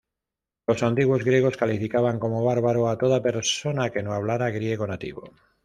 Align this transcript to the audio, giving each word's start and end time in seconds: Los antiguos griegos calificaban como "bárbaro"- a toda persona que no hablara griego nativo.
Los 0.65 0.81
antiguos 0.81 1.23
griegos 1.23 1.57
calificaban 1.57 2.17
como 2.17 2.43
"bárbaro"- 2.43 2.89
a 2.89 2.97
toda 2.97 3.21
persona 3.21 3.91
que 3.91 4.01
no 4.01 4.13
hablara 4.13 4.49
griego 4.49 4.87
nativo. 4.87 5.29